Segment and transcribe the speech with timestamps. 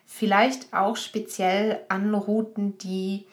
[0.06, 3.25] Vielleicht auch speziell an Routen, die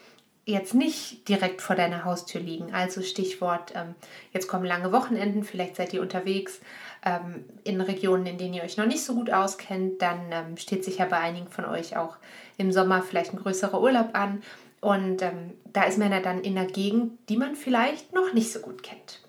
[0.45, 2.73] jetzt nicht direkt vor deiner Haustür liegen.
[2.73, 3.95] Also Stichwort, ähm,
[4.33, 6.61] jetzt kommen lange Wochenenden, vielleicht seid ihr unterwegs
[7.05, 10.85] ähm, in Regionen, in denen ihr euch noch nicht so gut auskennt, dann ähm, steht
[10.85, 12.17] sicher bei einigen von euch auch
[12.57, 14.43] im Sommer vielleicht ein größerer Urlaub an.
[14.81, 18.53] Und ähm, da ist man ja dann in einer Gegend, die man vielleicht noch nicht
[18.53, 19.21] so gut kennt.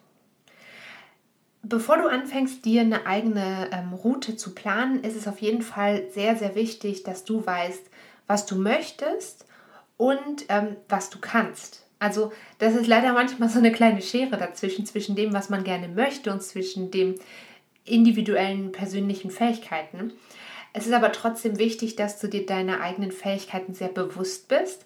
[1.61, 6.09] Bevor du anfängst, dir eine eigene ähm, Route zu planen, ist es auf jeden Fall
[6.11, 7.83] sehr, sehr wichtig, dass du weißt,
[8.27, 9.45] was du möchtest
[9.97, 11.85] und ähm, was du kannst.
[11.99, 15.89] Also das ist leider manchmal so eine kleine Schere dazwischen, zwischen dem, was man gerne
[15.89, 17.15] möchte und zwischen dem
[17.89, 20.13] individuellen persönlichen Fähigkeiten.
[20.73, 24.85] Es ist aber trotzdem wichtig, dass du dir deine eigenen Fähigkeiten sehr bewusst bist,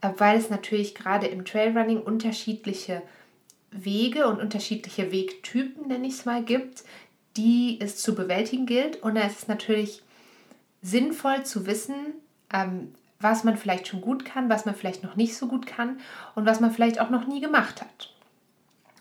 [0.00, 3.02] äh, weil es natürlich gerade im Trailrunning unterschiedliche
[3.70, 6.84] Wege und unterschiedliche Wegtypen, nenne ich es mal, gibt,
[7.36, 9.02] die es zu bewältigen gilt.
[9.02, 10.02] Und da ist es natürlich
[10.82, 11.94] sinnvoll zu wissen,
[12.52, 16.00] ähm, was man vielleicht schon gut kann, was man vielleicht noch nicht so gut kann
[16.34, 18.12] und was man vielleicht auch noch nie gemacht hat.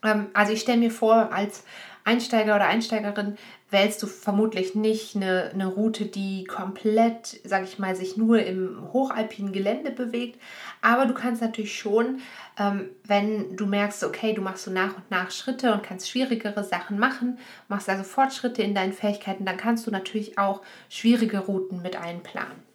[0.04, 1.64] Ähm, also ich stelle mir vor, als
[2.04, 3.38] Einsteiger oder Einsteigerin
[3.70, 8.92] wählst du vermutlich nicht eine, eine Route, die komplett, sage ich mal, sich nur im
[8.92, 10.40] hochalpinen Gelände bewegt.
[10.82, 12.20] Aber du kannst natürlich schon,
[12.60, 16.64] ähm, wenn du merkst, okay, du machst so nach und nach Schritte und kannst schwierigere
[16.64, 21.82] Sachen machen, machst also Fortschritte in deinen Fähigkeiten, dann kannst du natürlich auch schwierige Routen
[21.82, 22.72] mit einplanen.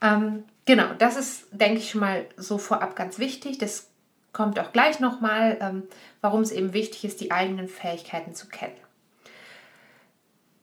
[0.00, 3.58] Ähm, genau, das ist, denke ich, schon mal so vorab ganz wichtig.
[3.58, 3.91] Das
[4.32, 5.82] kommt auch gleich nochmal, ähm,
[6.20, 8.76] warum es eben wichtig ist, die eigenen Fähigkeiten zu kennen.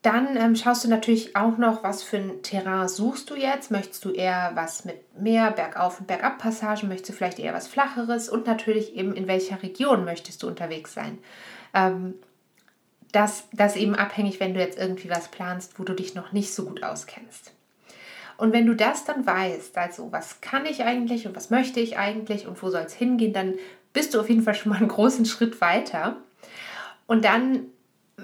[0.02, 3.70] Dann ähm, schaust du natürlich auch noch, was für ein Terrain suchst du jetzt.
[3.70, 6.88] Möchtest du eher was mit mehr Bergauf- und Bergab-Passagen?
[6.88, 8.30] Möchtest du vielleicht eher was Flacheres?
[8.30, 11.18] Und natürlich eben, in welcher Region möchtest du unterwegs sein?
[11.74, 12.14] Ähm,
[13.12, 16.54] das, das eben abhängig, wenn du jetzt irgendwie was planst, wo du dich noch nicht
[16.54, 17.52] so gut auskennst.
[18.40, 21.98] Und wenn du das dann weißt, also was kann ich eigentlich und was möchte ich
[21.98, 23.54] eigentlich und wo soll es hingehen, dann
[23.92, 26.16] bist du auf jeden Fall schon mal einen großen Schritt weiter.
[27.06, 27.66] Und dann,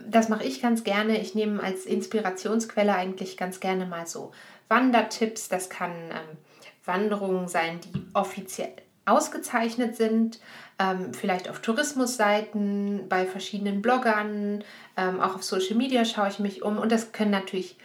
[0.08, 4.32] das mache ich ganz gerne, ich nehme als Inspirationsquelle eigentlich ganz gerne mal so
[4.68, 5.50] Wandertipps.
[5.50, 6.38] Das kann ähm,
[6.86, 8.72] Wanderungen sein, die offiziell
[9.04, 10.40] ausgezeichnet sind,
[10.78, 14.64] ähm, vielleicht auf Tourismusseiten, bei verschiedenen Bloggern,
[14.96, 17.76] ähm, auch auf Social Media schaue ich mich um und das können natürlich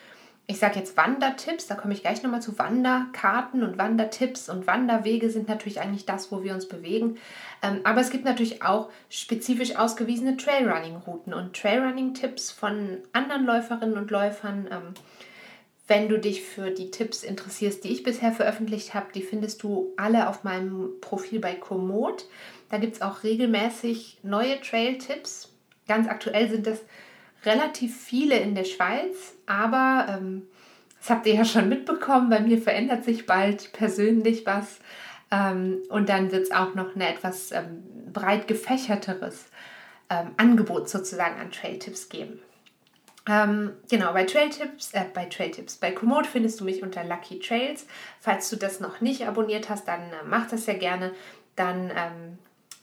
[0.51, 5.29] ich sage jetzt Wandertipps, da komme ich gleich nochmal zu Wanderkarten und Wandertipps und Wanderwege
[5.29, 7.17] sind natürlich eigentlich das, wo wir uns bewegen.
[7.63, 14.11] Ähm, aber es gibt natürlich auch spezifisch ausgewiesene Trailrunning-Routen und Trailrunning-Tipps von anderen Läuferinnen und
[14.11, 14.67] Läufern.
[14.69, 14.93] Ähm,
[15.87, 19.93] wenn du dich für die Tipps interessierst, die ich bisher veröffentlicht habe, die findest du
[19.95, 22.25] alle auf meinem Profil bei Komoot.
[22.69, 25.49] Da gibt es auch regelmäßig neue Trail-Tipps.
[25.87, 26.79] Ganz aktuell sind das
[27.43, 30.47] relativ viele in der Schweiz, aber ähm,
[30.99, 34.79] das habt ihr ja schon mitbekommen, bei mir verändert sich bald persönlich was
[35.31, 37.83] ähm, und dann wird es auch noch ein etwas ähm,
[38.13, 39.45] breit gefächerteres
[40.09, 42.39] ähm, Angebot sozusagen an Trail-Tipps geben.
[43.29, 47.85] Ähm, genau, bei Trail-Tipps, äh, bei Trail-Tipps, bei Komoot findest du mich unter Lucky Trails.
[48.19, 51.13] Falls du das noch nicht abonniert hast, dann äh, mach das sehr gerne.
[51.55, 52.37] Dann ähm,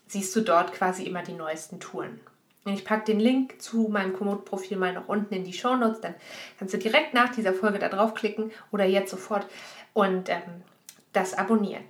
[0.07, 2.21] siehst du dort quasi immer die neuesten Touren.
[2.75, 6.01] Ich packe den Link zu meinem Komoot-Profil mal noch unten in die Show Notes.
[6.01, 6.15] Dann
[6.59, 9.47] kannst du direkt nach dieser Folge da draufklicken oder jetzt sofort
[9.93, 10.63] und ähm,
[11.13, 11.85] das abonnieren.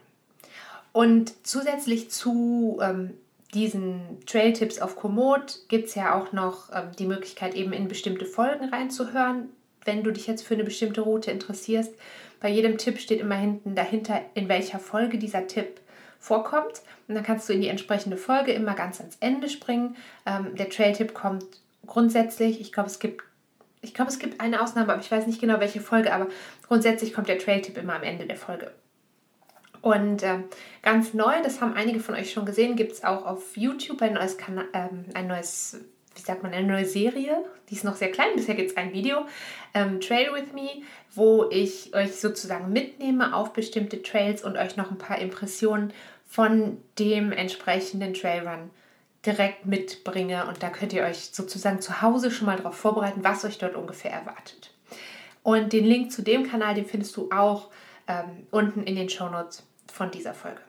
[0.92, 3.14] Und zusätzlich zu ähm,
[3.54, 8.26] diesen Trail-Tipps auf Komoot gibt es ja auch noch ähm, die Möglichkeit, eben in bestimmte
[8.26, 9.48] Folgen reinzuhören,
[9.84, 11.94] wenn du dich jetzt für eine bestimmte Route interessierst.
[12.40, 15.81] Bei jedem Tipp steht immer hinten dahinter, in welcher Folge dieser Tipp
[16.19, 16.82] vorkommt.
[17.06, 19.97] Und dann kannst du in die entsprechende Folge immer ganz ans Ende springen.
[20.26, 21.44] Ähm, der Trail-Tipp kommt
[21.87, 23.23] grundsätzlich, ich glaube, es gibt
[23.81, 26.26] ich glaube, es gibt eine Ausnahme, aber ich weiß nicht genau welche Folge, aber
[26.67, 28.73] grundsätzlich kommt der Trail-Tipp immer am Ende der Folge.
[29.81, 30.41] Und äh,
[30.82, 34.15] ganz neu, das haben einige von euch schon gesehen, gibt es auch auf YouTube ein
[34.15, 35.81] neues, Kana ähm, ein neues,
[36.19, 37.44] wie sagt man, eine neue Serie.
[37.70, 39.26] Die ist noch sehr klein, bisher gibt es ein Video,
[39.73, 40.82] ähm, Trail with Me,
[41.15, 45.93] wo ich euch sozusagen mitnehme auf bestimmte Trails und euch noch ein paar Impressionen
[46.26, 48.70] von dem entsprechenden Trailrun
[49.25, 50.47] direkt mitbringe.
[50.47, 53.75] Und da könnt ihr euch sozusagen zu Hause schon mal darauf vorbereiten, was euch dort
[53.75, 54.73] ungefähr erwartet.
[55.43, 57.70] Und den Link zu dem Kanal, den findest du auch
[58.06, 59.62] ähm, unten in den Shownotes
[59.93, 60.61] von dieser Folge.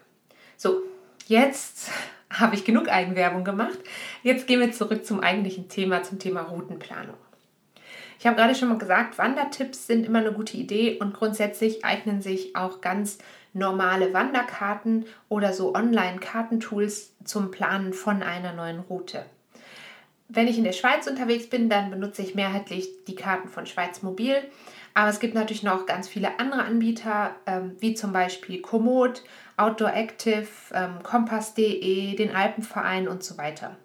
[0.57, 0.81] So,
[1.27, 1.91] jetzt
[2.31, 3.77] habe ich genug Eigenwerbung gemacht.
[4.23, 7.17] Jetzt gehen wir zurück zum eigentlichen Thema, zum Thema Routenplanung.
[8.19, 12.21] Ich habe gerade schon mal gesagt, Wandertipps sind immer eine gute Idee und grundsätzlich eignen
[12.21, 13.17] sich auch ganz
[13.53, 19.25] normale Wanderkarten oder so Online-Kartentools zum Planen von einer neuen Route.
[20.27, 24.03] Wenn ich in der Schweiz unterwegs bin, dann benutze ich mehrheitlich die Karten von Schweiz
[24.03, 24.35] Mobil.
[24.99, 29.23] Aber es gibt natürlich noch ganz viele andere Anbieter, ähm, wie zum Beispiel Komoot,
[29.55, 33.77] Outdoor Active, ähm, Kompass.de, den Alpenverein und so weiter.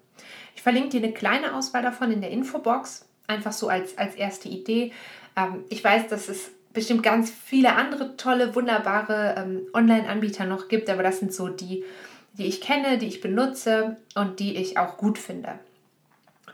[0.57, 4.49] Ich verlinke dir eine kleine Auswahl davon in der Infobox, einfach so als, als erste
[4.49, 4.91] Idee.
[5.37, 10.89] Ähm, ich weiß, dass es bestimmt ganz viele andere tolle, wunderbare ähm, Online-Anbieter noch gibt,
[10.89, 11.85] aber das sind so die,
[12.33, 15.59] die ich kenne, die ich benutze und die ich auch gut finde.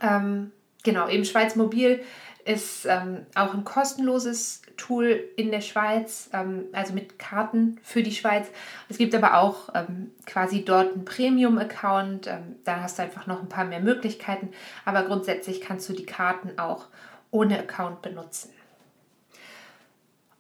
[0.03, 0.51] Ähm,
[0.83, 2.03] genau, eben Schweiz Mobil
[2.45, 8.11] ist ähm, auch ein kostenloses Tool in der Schweiz, ähm, also mit Karten für die
[8.11, 8.47] Schweiz.
[8.89, 12.27] Es gibt aber auch ähm, quasi dort einen Premium-Account.
[12.27, 14.49] Ähm, da hast du einfach noch ein paar mehr Möglichkeiten.
[14.85, 16.87] Aber grundsätzlich kannst du die Karten auch
[17.29, 18.49] ohne Account benutzen.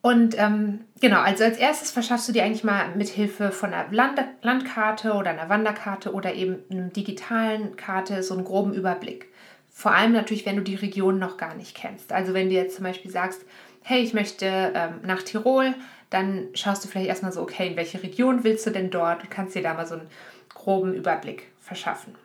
[0.01, 3.91] Und ähm, genau, also als erstes verschaffst du dir eigentlich mal mit Hilfe von einer
[3.91, 9.27] Land Landkarte oder einer Wanderkarte oder eben einer digitalen Karte so einen groben Überblick.
[9.71, 12.11] Vor allem natürlich, wenn du die Region noch gar nicht kennst.
[12.11, 13.41] Also wenn du jetzt zum Beispiel sagst,
[13.81, 14.45] hey, ich möchte
[14.75, 15.73] ähm, nach Tirol,
[16.09, 19.23] dann schaust du vielleicht erstmal so, okay, in welche Region willst du denn dort?
[19.23, 20.07] Du kannst dir da mal so einen
[20.49, 22.15] groben Überblick verschaffen.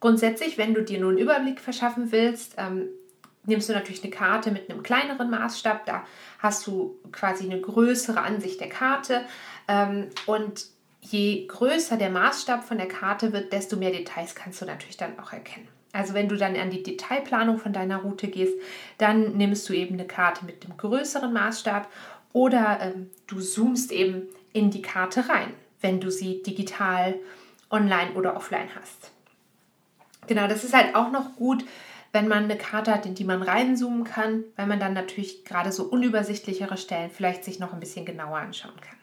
[0.00, 2.88] Grundsätzlich, wenn du dir nur einen Überblick verschaffen willst, ähm,
[3.46, 5.86] nimmst du natürlich eine Karte mit einem kleineren Maßstab.
[5.86, 6.04] Da
[6.38, 9.22] hast du quasi eine größere Ansicht der Karte.
[9.66, 10.66] Ähm, und
[11.00, 15.18] je größer der Maßstab von der Karte wird, desto mehr Details kannst du natürlich dann
[15.18, 15.68] auch erkennen.
[15.94, 18.54] Also wenn du dann an die Detailplanung von deiner Route gehst,
[18.98, 21.88] dann nimmst du eben eine Karte mit dem größeren Maßstab
[22.32, 27.14] oder ähm, du zoomst eben in die Karte rein, wenn du sie digital,
[27.70, 29.12] online oder offline hast.
[30.26, 31.64] Genau, das ist halt auch noch gut,
[32.10, 35.70] wenn man eine Karte hat, in die man reinzoomen kann, weil man dann natürlich gerade
[35.70, 38.98] so unübersichtlichere Stellen vielleicht sich noch ein bisschen genauer anschauen kann.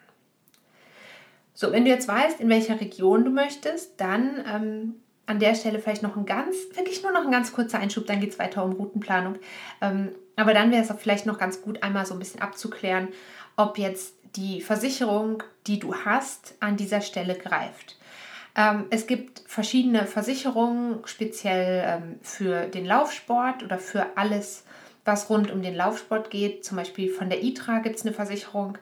[1.54, 4.94] So, wenn du jetzt weißt, in welcher Region du möchtest, dann ähm,
[5.32, 8.20] an der Stelle vielleicht noch ein ganz, wirklich nur noch ein ganz kurzer Einschub, dann
[8.20, 9.36] geht es weiter um Routenplanung.
[9.80, 13.08] Ähm, aber dann wäre es auch vielleicht noch ganz gut, einmal so ein bisschen abzuklären,
[13.56, 17.96] ob jetzt die Versicherung, die du hast, an dieser Stelle greift.
[18.54, 24.64] Ähm, es gibt verschiedene Versicherungen, speziell ähm, für den Laufsport oder für alles,
[25.06, 26.62] was rund um den Laufsport geht.
[26.62, 28.76] Zum Beispiel von der ITRA gibt es eine Versicherung.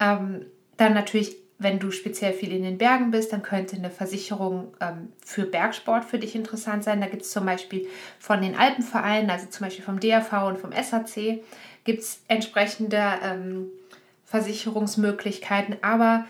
[0.00, 0.46] Ähm,
[0.78, 5.12] dann natürlich wenn du speziell viel in den Bergen bist, dann könnte eine Versicherung ähm,
[5.24, 7.02] für Bergsport für dich interessant sein.
[7.02, 7.86] Da gibt es zum Beispiel
[8.18, 11.42] von den Alpenvereinen, also zum Beispiel vom DRV und vom SAC,
[11.84, 13.66] gibt es entsprechende ähm,
[14.24, 15.76] Versicherungsmöglichkeiten.
[15.82, 16.24] Aber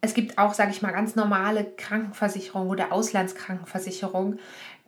[0.00, 4.40] es gibt auch, sage ich mal, ganz normale Krankenversicherungen oder Auslandskrankenversicherungen,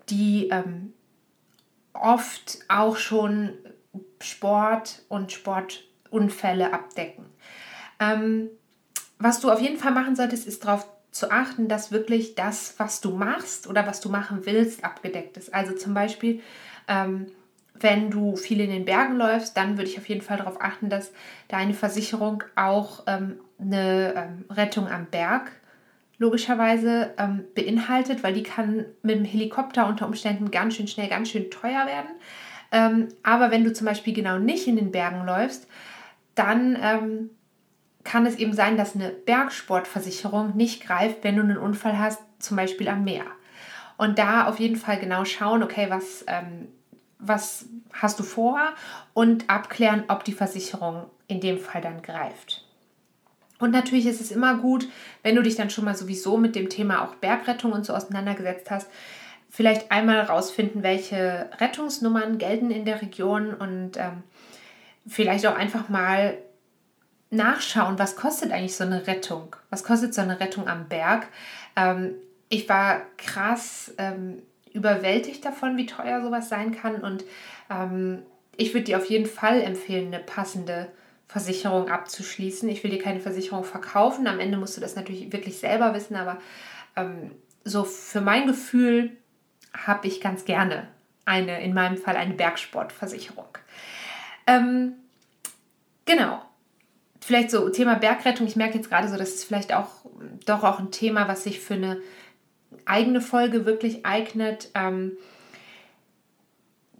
[0.08, 0.94] die ähm,
[1.92, 3.52] oft auch schon
[4.18, 7.26] Sport und Sportunfälle abdecken.
[9.18, 13.00] Was du auf jeden Fall machen solltest, ist darauf zu achten, dass wirklich das, was
[13.00, 15.54] du machst oder was du machen willst, abgedeckt ist.
[15.54, 16.40] Also zum Beispiel,
[16.88, 17.26] ähm,
[17.74, 20.88] wenn du viel in den Bergen läufst, dann würde ich auf jeden Fall darauf achten,
[20.88, 21.12] dass
[21.48, 25.52] deine Versicherung auch ähm, eine ähm, Rettung am Berg
[26.18, 31.30] logischerweise ähm, beinhaltet, weil die kann mit dem Helikopter unter Umständen ganz schön schnell, ganz
[31.30, 32.10] schön teuer werden.
[32.72, 35.68] Ähm, aber wenn du zum Beispiel genau nicht in den Bergen läufst,
[36.34, 37.30] dann ähm,
[38.04, 42.56] kann es eben sein, dass eine Bergsportversicherung nicht greift, wenn du einen Unfall hast, zum
[42.56, 43.24] Beispiel am Meer.
[43.96, 46.68] Und da auf jeden Fall genau schauen, okay, was, ähm,
[47.18, 48.60] was hast du vor
[49.14, 52.64] und abklären, ob die Versicherung in dem Fall dann greift.
[53.58, 54.88] Und natürlich ist es immer gut,
[55.22, 58.70] wenn du dich dann schon mal sowieso mit dem Thema auch Bergrettung und so auseinandergesetzt
[58.70, 58.90] hast,
[59.48, 64.24] vielleicht einmal rausfinden, welche Rettungsnummern gelten in der Region und ähm,
[65.06, 66.36] vielleicht auch einfach mal
[67.30, 69.56] nachschauen, was kostet eigentlich so eine Rettung?
[69.70, 71.26] Was kostet so eine Rettung am Berg?
[71.76, 72.14] Ähm,
[72.48, 77.24] ich war krass ähm, überwältigt davon, wie teuer sowas sein kann und
[77.70, 78.22] ähm,
[78.56, 80.88] ich würde dir auf jeden Fall empfehlen, eine passende
[81.26, 82.68] Versicherung abzuschließen.
[82.68, 84.26] Ich will dir keine Versicherung verkaufen.
[84.28, 86.38] Am Ende musst du das natürlich wirklich selber wissen, aber
[86.94, 87.32] ähm,
[87.64, 89.16] so für mein Gefühl
[89.72, 90.88] habe ich ganz gerne
[91.24, 93.58] eine, in meinem Fall eine Bergsportversicherung.
[94.46, 94.92] Ähm,
[96.04, 96.42] genau.
[97.26, 98.46] Vielleicht so Thema Bergrettung.
[98.46, 99.88] Ich merke jetzt gerade so, das ist vielleicht auch
[100.44, 102.02] doch auch ein Thema, was sich für eine
[102.84, 104.68] eigene Folge wirklich eignet.
[104.74, 105.12] Ähm,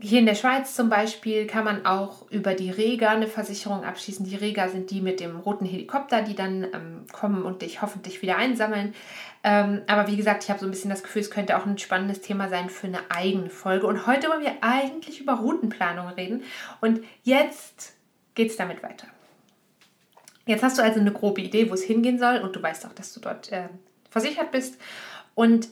[0.01, 4.25] hier in der Schweiz zum Beispiel kann man auch über die Rega eine Versicherung abschließen.
[4.25, 8.23] Die Rega sind die mit dem roten Helikopter, die dann ähm, kommen und dich hoffentlich
[8.23, 8.95] wieder einsammeln.
[9.43, 11.77] Ähm, aber wie gesagt, ich habe so ein bisschen das Gefühl, es könnte auch ein
[11.77, 13.87] spannendes Thema sein für eine eigene Folge.
[13.87, 16.45] Und heute wollen wir eigentlich über Routenplanung reden.
[16.81, 17.93] Und jetzt
[18.35, 19.07] geht es damit weiter.
[20.47, 22.93] Jetzt hast du also eine grobe Idee, wo es hingehen soll und du weißt auch,
[22.93, 23.69] dass du dort äh,
[24.11, 24.79] versichert bist.
[25.35, 25.69] Und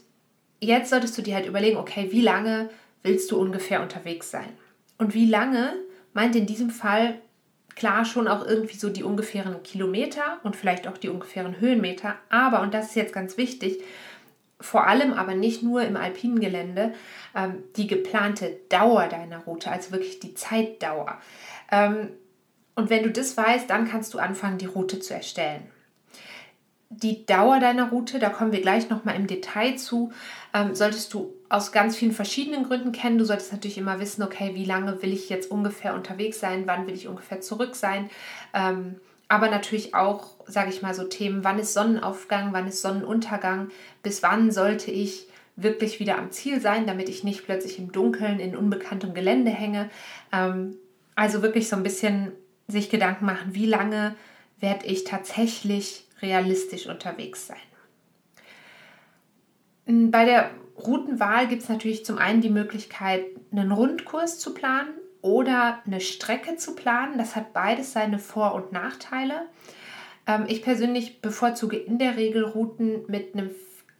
[0.60, 2.70] jetzt solltest du dir halt überlegen, okay, wie lange
[3.02, 4.48] willst du ungefähr unterwegs sein?
[4.98, 5.74] Und wie lange
[6.14, 7.18] meint in diesem Fall
[7.74, 12.60] klar schon auch irgendwie so die ungefähren Kilometer und vielleicht auch die ungefähren Höhenmeter, aber,
[12.60, 13.82] und das ist jetzt ganz wichtig,
[14.60, 16.94] vor allem aber nicht nur im alpinen Gelände,
[17.34, 21.18] ähm, die geplante Dauer deiner Route, also wirklich die Zeitdauer.
[21.70, 22.10] Ähm,
[22.74, 25.62] und wenn du das weißt, dann kannst du anfangen, die Route zu erstellen
[26.96, 30.12] die Dauer deiner Route, da kommen wir gleich nochmal im Detail zu,
[30.52, 33.18] ähm, solltest du aus ganz vielen verschiedenen Gründen kennen.
[33.18, 36.86] Du solltest natürlich immer wissen, okay, wie lange will ich jetzt ungefähr unterwegs sein, wann
[36.86, 38.10] will ich ungefähr zurück sein.
[38.54, 38.96] Ähm,
[39.28, 43.70] aber natürlich auch, sage ich mal, so Themen, wann ist Sonnenaufgang, wann ist Sonnenuntergang,
[44.02, 48.40] bis wann sollte ich wirklich wieder am Ziel sein, damit ich nicht plötzlich im Dunkeln
[48.40, 49.88] in unbekanntem Gelände hänge.
[50.32, 50.76] Ähm,
[51.14, 52.32] also wirklich so ein bisschen
[52.72, 54.14] sich Gedanken machen, wie lange
[54.60, 57.58] werde ich tatsächlich realistisch unterwegs sein.
[60.10, 65.80] Bei der Routenwahl gibt es natürlich zum einen die Möglichkeit, einen Rundkurs zu planen oder
[65.86, 67.18] eine Strecke zu planen.
[67.18, 69.46] Das hat beides seine Vor- und Nachteile.
[70.26, 73.50] Ähm, ich persönlich bevorzuge in der Regel Routen mit, einem,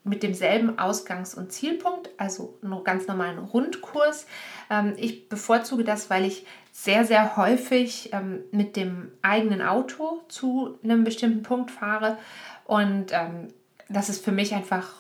[0.05, 4.27] mit demselben Ausgangs- und Zielpunkt, also einen ganz normalen Rundkurs.
[4.71, 10.79] Ähm, ich bevorzuge das, weil ich sehr, sehr häufig ähm, mit dem eigenen Auto zu
[10.83, 12.19] einem bestimmten Punkt fahre.
[12.65, 13.49] Und ähm,
[13.89, 14.91] das ist für mich einfach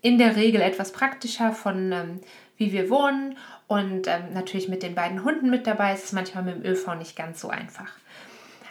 [0.00, 2.20] in der Regel etwas praktischer von ähm,
[2.60, 3.36] wie wir wohnen.
[3.66, 6.94] Und ähm, natürlich mit den beiden Hunden mit dabei ist es manchmal mit dem ÖV
[6.94, 7.90] nicht ganz so einfach.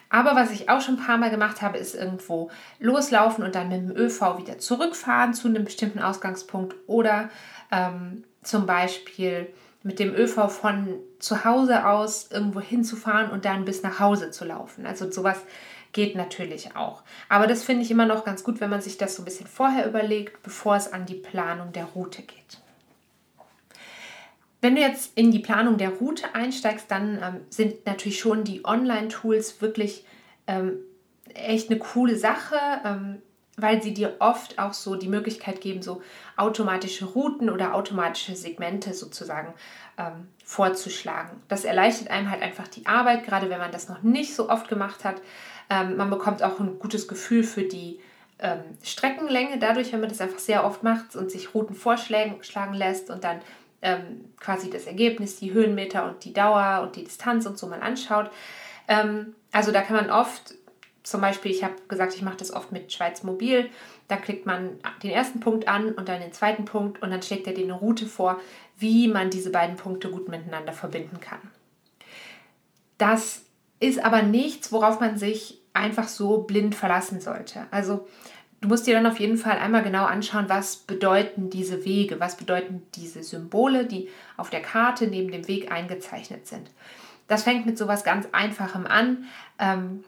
[0.10, 3.70] Aber was ich auch schon ein paar Mal gemacht habe, ist irgendwo loslaufen und dann
[3.70, 7.30] mit dem ÖV wieder zurückfahren zu einem bestimmten Ausgangspunkt oder
[7.72, 9.48] ähm, zum Beispiel
[9.84, 14.46] mit dem ÖV von zu Hause aus irgendwo hinzufahren und dann bis nach Hause zu
[14.46, 14.86] laufen.
[14.86, 15.42] Also sowas
[15.92, 17.04] geht natürlich auch.
[17.30, 19.48] Aber das finde ich immer noch ganz gut, wenn man sich das so ein bisschen
[19.48, 22.60] vorher überlegt, bevor es an die Planung der Route geht.
[24.62, 28.66] Wenn du jetzt in die Planung der Route einsteigst, dann ähm, sind natürlich schon die
[28.66, 30.06] Online-Tools wirklich
[30.48, 30.80] ähm,
[31.34, 32.58] echt eine coole Sache.
[32.84, 33.22] Ähm,
[33.62, 36.02] weil sie dir oft auch so die Möglichkeit geben, so
[36.38, 39.54] automatische Routen oder automatische Segmente sozusagen
[39.98, 41.42] ähm, vorzuschlagen.
[41.48, 44.68] Das erleichtert einem halt einfach die Arbeit, gerade wenn man das noch nicht so oft
[44.68, 45.22] gemacht hat.
[45.70, 48.00] Ähm, man bekommt auch ein gutes Gefühl für die
[48.40, 53.10] ähm, Streckenlänge dadurch, wenn man das einfach sehr oft macht und sich Routen vorschlagen lässt
[53.10, 53.42] und dann
[53.82, 57.82] ähm, quasi das Ergebnis, die Höhenmeter und die Dauer und die Distanz und so mal
[57.82, 58.30] anschaut.
[58.88, 60.54] Ähm, also da kann man oft
[61.04, 63.70] zum Beispiel, ich habe gesagt, ich mache das oft mit Schweiz Mobil.
[64.08, 67.48] Da klickt man den ersten Punkt an und dann den zweiten Punkt und dann schlägt
[67.48, 68.40] er dir eine Route vor,
[68.78, 71.40] wie man diese beiden Punkte gut miteinander verbinden kann.
[72.98, 73.44] Das
[73.80, 77.66] ist aber nichts, worauf man sich einfach so blind verlassen sollte.
[77.72, 78.08] Also
[78.62, 82.36] du musst dir dann auf jeden Fall einmal genau anschauen, was bedeuten diese Wege, was
[82.36, 86.70] bedeuten diese Symbole, die auf der Karte neben dem Weg eingezeichnet sind.
[87.28, 89.26] Das fängt mit sowas ganz Einfachem an.
[89.60, 90.04] Ähm,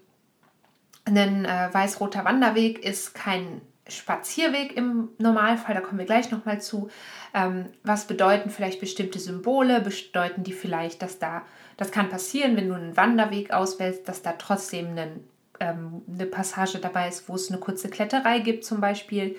[1.18, 6.89] ein äh, weiß-roter Wanderweg ist kein Spazierweg im Normalfall, da kommen wir gleich nochmal zu.
[7.34, 9.82] Ähm, was bedeuten vielleicht bestimmte Symbole?
[9.82, 11.44] Bedeuten die vielleicht, dass da,
[11.77, 15.27] das kann passieren, wenn du einen Wanderweg auswählst, dass da trotzdem einen,
[15.60, 19.36] ähm, eine Passage dabei ist, wo es eine kurze Kletterei gibt zum Beispiel.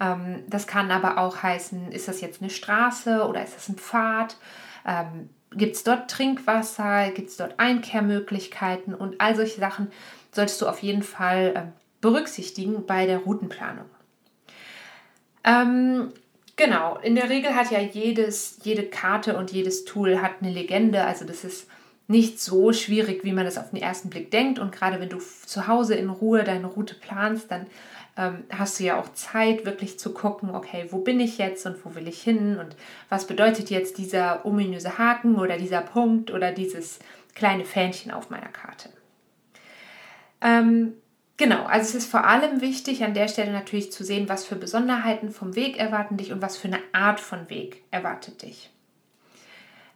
[0.00, 3.76] Ähm, das kann aber auch heißen, ist das jetzt eine Straße oder ist das ein
[3.76, 4.36] Pfad?
[5.52, 7.10] Ähm, Gibt es dort Trinkwasser?
[7.10, 8.94] Gibt es dort Einkehrmöglichkeiten?
[8.94, 9.88] Und all solche Sachen
[10.32, 11.62] solltest du auf jeden Fall äh,
[12.00, 13.86] berücksichtigen bei der Routenplanung.
[15.44, 16.12] Ähm,
[16.56, 21.04] genau, in der Regel hat ja jedes, jede Karte und jedes Tool hat eine Legende.
[21.04, 21.68] Also das ist
[22.08, 24.58] nicht so schwierig, wie man das auf den ersten Blick denkt.
[24.58, 27.66] Und gerade wenn du zu Hause in Ruhe deine Route planst, dann
[28.16, 31.84] ähm, hast du ja auch Zeit, wirklich zu gucken, okay, wo bin ich jetzt und
[31.84, 32.76] wo will ich hin und
[33.08, 36.98] was bedeutet jetzt dieser ominöse Haken oder dieser Punkt oder dieses
[37.34, 38.88] kleine Fähnchen auf meiner Karte.
[40.40, 40.94] Ähm,
[41.36, 44.56] genau, also es ist vor allem wichtig, an der Stelle natürlich zu sehen, was für
[44.56, 48.70] Besonderheiten vom Weg erwarten dich und was für eine Art von Weg erwartet dich.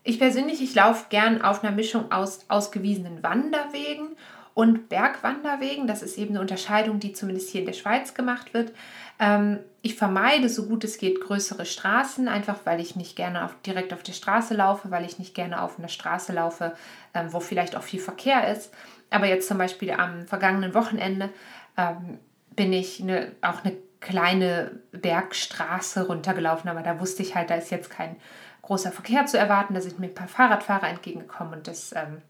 [0.02, 4.16] Ich persönlich, ich laufe gern auf einer Mischung aus ausgewiesenen Wanderwegen
[4.54, 5.86] und Bergwanderwegen.
[5.86, 8.72] Das ist eben eine Unterscheidung, die zumindest hier in der Schweiz gemacht wird.
[9.18, 13.54] Ähm, ich vermeide so gut es geht größere Straßen, einfach weil ich nicht gerne auf,
[13.64, 16.74] direkt auf der Straße laufe, weil ich nicht gerne auf einer Straße laufe,
[17.14, 18.72] ähm, wo vielleicht auch viel Verkehr ist.
[19.10, 21.30] Aber jetzt zum Beispiel am vergangenen Wochenende
[21.76, 22.18] ähm,
[22.54, 27.70] bin ich eine, auch eine kleine Bergstraße runtergelaufen, aber da wusste ich halt, da ist
[27.70, 28.16] jetzt kein
[28.62, 29.74] großer Verkehr zu erwarten.
[29.74, 32.22] Da sind mir ein paar Fahrradfahrer entgegengekommen und das ähm,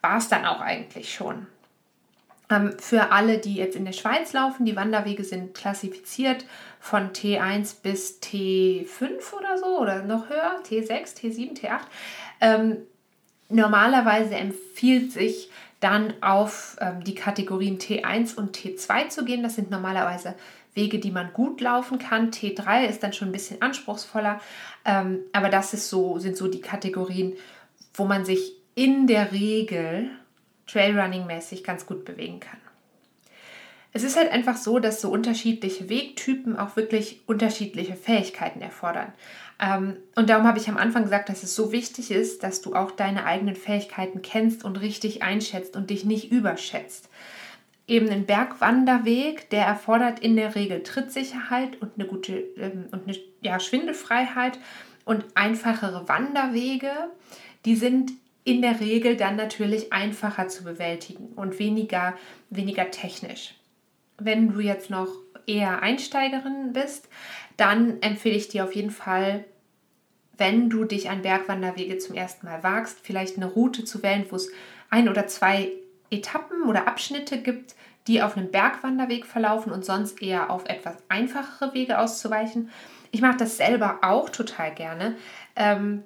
[0.00, 1.46] war es dann auch eigentlich schon.
[2.48, 6.44] Ähm, für alle, die jetzt in der Schweiz laufen, die Wanderwege sind klassifiziert
[6.80, 11.80] von T1 bis T5 oder so oder noch höher, T6, T7, T8.
[12.40, 12.78] Ähm,
[13.48, 15.50] normalerweise empfiehlt sich
[15.80, 19.42] dann auf ähm, die Kategorien T1 und T2 zu gehen.
[19.42, 20.34] Das sind normalerweise
[20.74, 22.30] Wege, die man gut laufen kann.
[22.30, 24.40] T3 ist dann schon ein bisschen anspruchsvoller,
[24.84, 27.34] ähm, aber das ist so, sind so die Kategorien,
[27.94, 30.10] wo man sich in der Regel
[30.66, 32.58] Trailrunning-mäßig ganz gut bewegen kann.
[33.92, 39.10] Es ist halt einfach so, dass so unterschiedliche Wegtypen auch wirklich unterschiedliche Fähigkeiten erfordern.
[39.58, 42.74] Ähm, und darum habe ich am Anfang gesagt, dass es so wichtig ist, dass du
[42.74, 47.08] auch deine eigenen Fähigkeiten kennst und richtig einschätzt und dich nicht überschätzt.
[47.88, 53.16] Eben ein Bergwanderweg, der erfordert in der Regel Trittsicherheit und eine gute ähm, und eine
[53.40, 54.58] ja, Schwindelfreiheit
[55.06, 56.90] und einfachere Wanderwege,
[57.64, 58.12] die sind
[58.46, 62.14] in der Regel dann natürlich einfacher zu bewältigen und weniger,
[62.48, 63.54] weniger technisch.
[64.18, 65.08] Wenn du jetzt noch
[65.48, 67.08] eher Einsteigerin bist,
[67.56, 69.44] dann empfehle ich dir auf jeden Fall,
[70.38, 74.36] wenn du dich an Bergwanderwege zum ersten Mal wagst, vielleicht eine Route zu wählen, wo
[74.36, 74.48] es
[74.90, 75.72] ein oder zwei
[76.10, 77.74] Etappen oder Abschnitte gibt,
[78.06, 82.70] die auf einem Bergwanderweg verlaufen und sonst eher auf etwas einfachere Wege auszuweichen.
[83.10, 85.16] Ich mache das selber auch total gerne.
[85.56, 86.04] Ähm,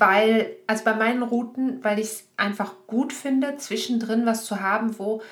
[0.00, 4.98] weil, also bei meinen Routen, weil ich es einfach gut finde, zwischendrin was zu haben,
[4.98, 5.22] wo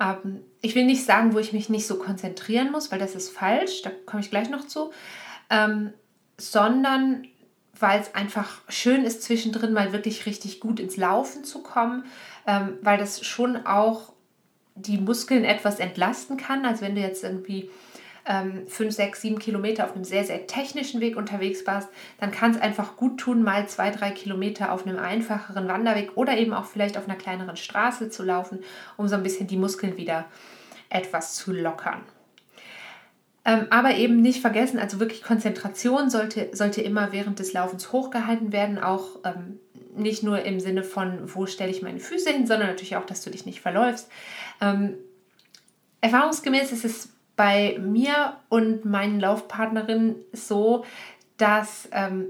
[0.00, 3.30] ähm, ich will nicht sagen, wo ich mich nicht so konzentrieren muss, weil das ist
[3.30, 4.92] falsch, da komme ich gleich noch zu,
[5.50, 5.92] ähm,
[6.38, 7.26] sondern
[7.78, 12.04] weil es einfach schön ist, zwischendrin mal wirklich richtig gut ins Laufen zu kommen,
[12.46, 14.12] ähm, weil das schon auch
[14.74, 16.64] die Muskeln etwas entlasten kann.
[16.64, 17.70] Also wenn du jetzt irgendwie
[18.24, 21.88] 5, 6, 7 Kilometer auf einem sehr, sehr technischen Weg unterwegs warst,
[22.20, 26.36] dann kann es einfach gut tun, mal 2, 3 Kilometer auf einem einfacheren Wanderweg oder
[26.36, 28.60] eben auch vielleicht auf einer kleineren Straße zu laufen,
[28.96, 30.26] um so ein bisschen die Muskeln wieder
[30.88, 32.02] etwas zu lockern.
[33.44, 38.52] Ähm, aber eben nicht vergessen, also wirklich Konzentration sollte, sollte immer während des Laufens hochgehalten
[38.52, 39.58] werden, auch ähm,
[39.96, 43.22] nicht nur im Sinne von, wo stelle ich meine Füße hin, sondern natürlich auch, dass
[43.22, 44.08] du dich nicht verläufst.
[44.60, 44.94] Ähm,
[46.00, 50.84] erfahrungsgemäß ist es bei mir und meinen Laufpartnerinnen so,
[51.36, 52.26] dass ähm,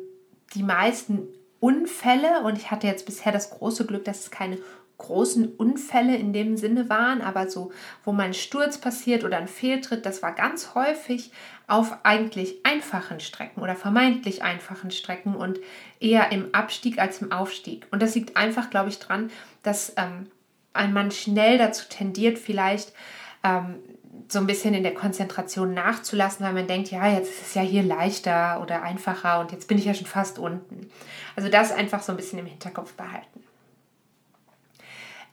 [0.55, 1.29] die meisten
[1.61, 4.59] Unfälle, und ich hatte jetzt bisher das große Glück, dass es keine
[4.99, 7.73] großen Unfälle in dem Sinne waren, aber so,
[8.05, 11.33] wo mal ein Sturz passiert oder ein Fehltritt, das war ganz häufig
[11.67, 15.59] auf eigentlich einfachen Strecken oder vermeintlich einfachen Strecken und
[16.01, 17.87] eher im Abstieg als im Aufstieg.
[17.91, 19.31] Und das liegt einfach, glaube ich, daran,
[19.63, 20.27] dass ähm,
[20.73, 22.93] ein Mann schnell dazu tendiert, vielleicht
[23.43, 23.77] ähm,
[24.33, 27.63] so ein bisschen in der Konzentration nachzulassen, weil man denkt, ja, jetzt ist es ja
[27.63, 30.91] hier leichter oder einfacher und jetzt bin ich ja schon fast unten.
[31.37, 33.45] Also das einfach so ein bisschen im Hinterkopf behalten.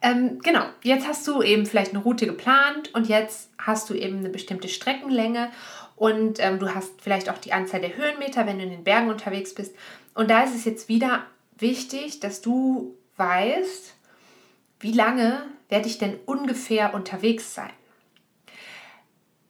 [0.02, 4.20] Ähm, genau, jetzt hast du eben vielleicht eine Route geplant und jetzt hast du eben
[4.20, 5.52] eine bestimmte Streckenlänge
[5.96, 9.10] und ähm, du hast vielleicht auch die Anzahl der Höhenmeter, wenn du in den Bergen
[9.10, 9.76] unterwegs bist.
[10.14, 11.24] Und da ist es jetzt wieder
[11.58, 13.94] wichtig, dass du weißt,
[14.80, 17.72] wie lange werde ich denn ungefähr unterwegs sein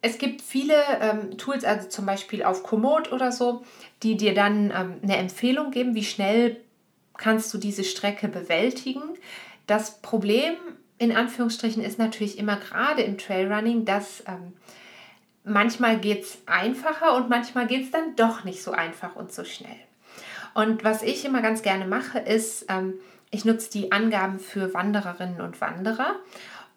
[0.01, 3.63] es gibt viele ähm, Tools, also zum Beispiel auf Komoot oder so,
[4.01, 6.57] die dir dann ähm, eine Empfehlung geben, wie schnell
[7.17, 9.01] kannst du diese Strecke bewältigen.
[9.67, 10.55] Das Problem
[10.97, 14.53] in Anführungsstrichen ist natürlich immer gerade im Trailrunning, dass ähm,
[15.43, 19.43] manchmal geht es einfacher und manchmal geht es dann doch nicht so einfach und so
[19.43, 19.75] schnell.
[20.53, 22.93] Und was ich immer ganz gerne mache, ist, ähm,
[23.31, 26.15] ich nutze die Angaben für Wandererinnen und Wanderer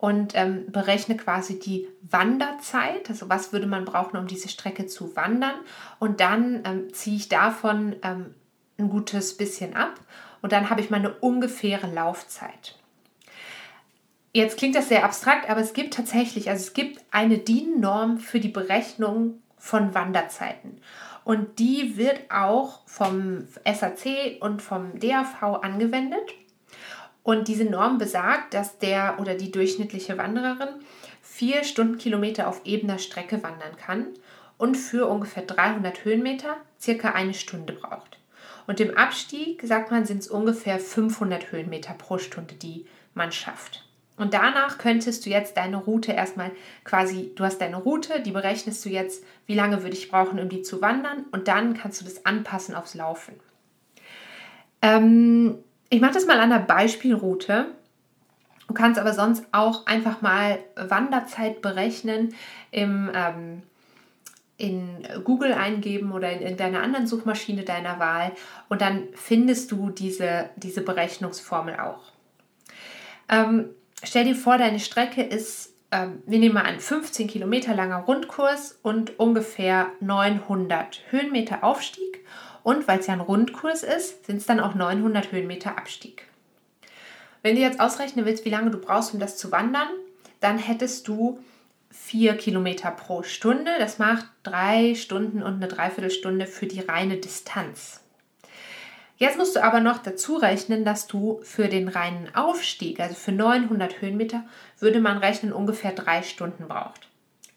[0.02, 5.14] und ähm, berechne quasi die Wanderzeit, also was würde man brauchen, um diese Strecke zu
[5.14, 5.54] wandern.
[6.00, 8.34] Und dann ähm, ziehe ich davon ähm,
[8.78, 9.94] ein gutes bisschen ab
[10.40, 12.76] und dann habe ich meine ungefähre Laufzeit.
[14.32, 18.40] Jetzt klingt das sehr abstrakt, aber es gibt tatsächlich, also es gibt eine DIN-Norm für
[18.40, 20.80] die Berechnung von Wanderzeiten.
[21.22, 26.34] Und die wird auch vom SAC und vom DAV angewendet.
[27.22, 30.68] Und diese Norm besagt, dass der oder die durchschnittliche Wandererin
[31.20, 34.06] vier Stundenkilometer auf ebener Strecke wandern kann
[34.58, 38.18] und für ungefähr 300 Höhenmeter circa eine Stunde braucht.
[38.66, 43.84] Und im Abstieg, sagt man, sind es ungefähr 500 Höhenmeter pro Stunde, die man schafft.
[44.16, 46.52] Und danach könntest du jetzt deine Route erstmal
[46.84, 50.48] quasi, du hast deine Route, die berechnest du jetzt, wie lange würde ich brauchen, um
[50.48, 53.34] die zu wandern und dann kannst du das anpassen aufs Laufen.
[54.80, 55.58] Ähm,
[55.92, 57.66] ich mache das mal an der Beispielroute.
[58.66, 62.34] Du kannst aber sonst auch einfach mal Wanderzeit berechnen
[62.70, 63.62] im, ähm,
[64.56, 68.32] in Google eingeben oder in irgendeiner anderen Suchmaschine deiner Wahl
[68.70, 72.12] und dann findest du diese, diese Berechnungsformel auch.
[73.28, 73.66] Ähm,
[74.02, 78.78] stell dir vor, deine Strecke ist, ähm, wir nehmen mal an, 15 Kilometer langer Rundkurs
[78.82, 82.24] und ungefähr 900 Höhenmeter Aufstieg.
[82.62, 86.28] Und weil es ja ein Rundkurs ist, sind es dann auch 900 Höhenmeter Abstieg.
[87.42, 89.88] Wenn du jetzt ausrechnen willst, wie lange du brauchst, um das zu wandern,
[90.40, 91.38] dann hättest du
[91.90, 93.72] 4 Kilometer pro Stunde.
[93.78, 98.00] Das macht drei Stunden und eine Dreiviertelstunde für die reine Distanz.
[99.16, 103.30] Jetzt musst du aber noch dazu rechnen, dass du für den reinen Aufstieg, also für
[103.30, 104.44] 900 Höhenmeter,
[104.78, 107.08] würde man rechnen ungefähr drei Stunden braucht.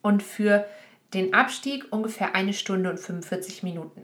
[0.01, 0.65] Und für
[1.13, 4.03] den Abstieg ungefähr eine Stunde und 45 Minuten.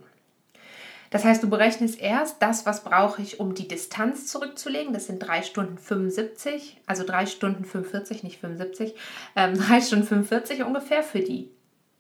[1.12, 4.93] Das heißt, du berechnest erst das, was brauche ich, um die Distanz zurückzulegen.
[4.93, 8.95] Das sind 3 Stunden 75, also 3 Stunden 45, nicht 75,
[9.36, 11.52] ähm, 3 Stunden 45 ungefähr für die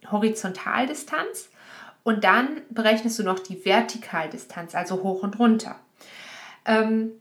[0.09, 1.49] Horizontaldistanz.
[2.03, 5.75] Und dann berechnest du noch die Vertikaldistanz, also hoch und runter.
[6.65, 7.11] Ähm,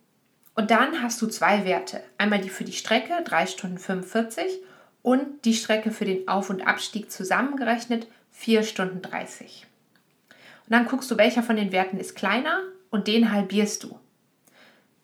[0.55, 2.03] und dann hast du zwei Werte.
[2.19, 4.61] Einmal die für die Strecke, 3 Stunden 45,
[5.03, 9.67] und die Strecke für den Auf- und Abstieg zusammengerechnet, 4 Stunden 30.
[10.71, 13.99] Und dann guckst du, welcher von den Werten ist kleiner und den halbierst du.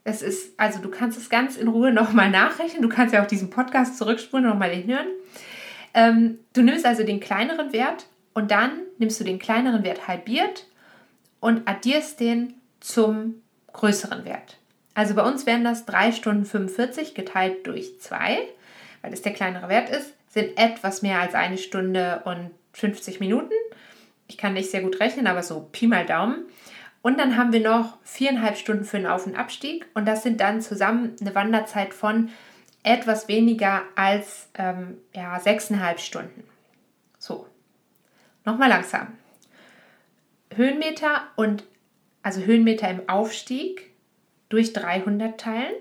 [0.05, 2.83] Das ist, also du kannst es ganz in Ruhe nochmal nachrechnen.
[2.83, 5.09] Du kannst ja auch diesen Podcast zurückspulen und nochmal den hören.
[5.93, 10.69] Ähm, du nimmst also den kleineren Wert und dann nimmst du den kleineren Wert halbiert
[11.41, 14.59] und addierst den zum größeren Wert.
[14.95, 18.39] Also bei uns wären das 3 Stunden 45 geteilt durch 2,
[19.03, 23.51] weil es der kleinere Wert ist, sind etwas mehr als eine Stunde und 50 Minuten.
[24.29, 26.47] Ich kann nicht sehr gut rechnen, aber so Pi mal Daumen.
[27.03, 30.41] Und dann haben wir noch viereinhalb Stunden für den Auf- und Abstieg und das sind
[30.41, 32.31] dann zusammen eine Wanderzeit von
[32.83, 36.43] etwas weniger als ähm, ja, sechseinhalb Stunden.
[37.19, 37.47] So,
[38.47, 39.09] Nochmal langsam.
[40.55, 41.65] Höhenmeter und
[42.23, 43.91] also Höhenmeter im Aufstieg
[44.49, 45.75] durch 300 teilen.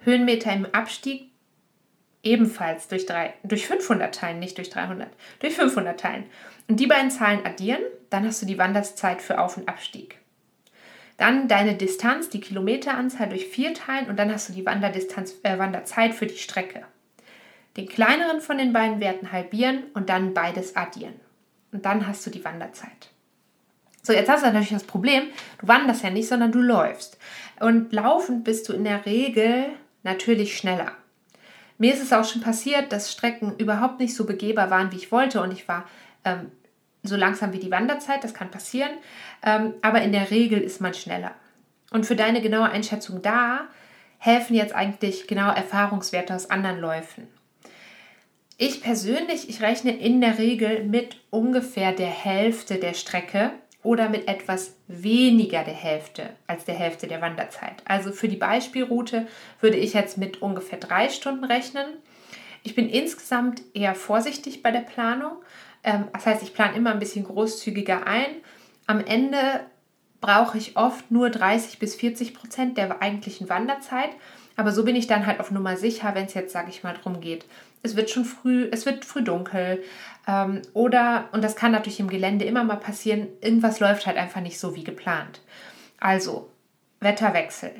[0.00, 1.30] Höhenmeter im Abstieg
[2.22, 5.08] ebenfalls durch, 3, durch 500 teilen, nicht durch 300,
[5.40, 6.24] durch 500 teilen.
[6.68, 10.18] Und die beiden Zahlen addieren, dann hast du die Wanderzeit für Auf- und Abstieg.
[11.16, 15.58] Dann deine Distanz, die Kilometeranzahl durch 4 teilen und dann hast du die Wanderdistanz, äh,
[15.58, 16.82] Wanderzeit für die Strecke.
[17.76, 21.14] Den kleineren von den beiden Werten halbieren und dann beides addieren.
[21.70, 23.10] Und dann hast du die Wanderzeit.
[24.02, 25.24] So, jetzt hast du natürlich das Problem,
[25.60, 27.18] du wanderst ja nicht, sondern du läufst.
[27.60, 29.66] Und laufend bist du in der Regel
[30.02, 30.92] natürlich schneller.
[31.78, 35.12] Mir ist es auch schon passiert, dass Strecken überhaupt nicht so begehbar waren, wie ich
[35.12, 35.40] wollte.
[35.40, 35.88] Und ich war
[36.24, 36.50] ähm,
[37.02, 38.92] so langsam wie die Wanderzeit, das kann passieren.
[39.42, 41.34] Ähm, aber in der Regel ist man schneller.
[41.90, 43.68] Und für deine genaue Einschätzung da
[44.18, 47.26] helfen jetzt eigentlich genau Erfahrungswerte aus anderen Läufen.
[48.56, 53.50] Ich persönlich, ich rechne in der Regel mit ungefähr der Hälfte der Strecke
[53.82, 57.82] oder mit etwas weniger der Hälfte als der Hälfte der Wanderzeit.
[57.84, 59.26] Also für die Beispielroute
[59.60, 61.86] würde ich jetzt mit ungefähr drei Stunden rechnen.
[62.62, 65.32] Ich bin insgesamt eher vorsichtig bei der Planung.
[65.82, 68.28] Ähm, das heißt, ich plane immer ein bisschen großzügiger ein.
[68.86, 69.60] Am Ende
[70.20, 74.10] brauche ich oft nur 30 bis 40 Prozent der eigentlichen Wanderzeit.
[74.56, 76.94] Aber so bin ich dann halt auf Nummer sicher, wenn es jetzt, sage ich mal,
[76.94, 77.46] darum geht,
[77.82, 79.82] es wird schon früh, es wird früh dunkel.
[80.28, 84.40] Ähm, oder, und das kann natürlich im Gelände immer mal passieren, irgendwas läuft halt einfach
[84.40, 85.40] nicht so wie geplant.
[85.98, 86.50] Also,
[87.00, 87.72] Wetterwechsel,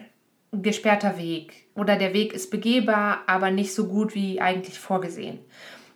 [0.51, 5.39] gesperrter Weg oder der Weg ist begehbar, aber nicht so gut wie eigentlich vorgesehen.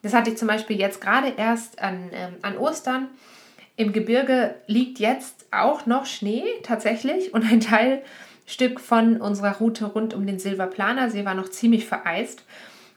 [0.06, 3.08] Das hatte ich zum Beispiel jetzt gerade erst an, ähm, an Ostern.
[3.74, 10.14] Im Gebirge liegt jetzt auch noch Schnee tatsächlich und ein Teilstück von unserer Route rund
[10.14, 12.44] um den Silberplanersee war noch ziemlich vereist.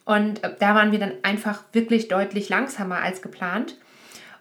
[0.05, 3.75] Und äh, da waren wir dann einfach wirklich deutlich langsamer als geplant.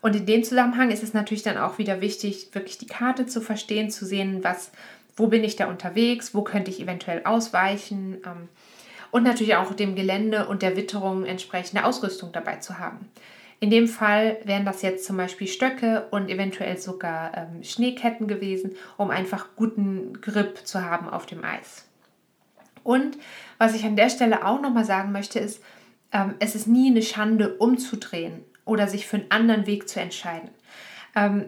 [0.03, 3.41] Und in dem Zusammenhang ist es natürlich dann auch wieder wichtig, wirklich die Karte zu
[3.41, 4.73] verstehen, zu sehen, was,
[5.17, 8.51] wo bin ich da unterwegs, wo könnte ich eventuell ausweichen ähm,
[9.11, 13.11] und natürlich auch dem Gelände und der Witterung entsprechende Ausrüstung dabei zu haben.
[13.61, 18.77] In dem Fall wären das jetzt zum Beispiel Stöcke und eventuell sogar ähm, Schneeketten gewesen,
[18.97, 21.87] um einfach guten Grip zu haben auf dem Eis.
[22.85, 23.19] Und
[23.59, 25.61] was ich an der Stelle auch nochmal sagen möchte, ist,
[26.13, 30.51] ähm, es ist nie eine Schande, umzudrehen oder sich für einen anderen Weg zu entscheiden.
[31.17, 31.47] Ähm,